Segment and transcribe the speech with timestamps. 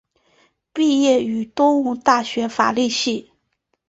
[0.73, 3.29] 毕业于东吴大学法律系。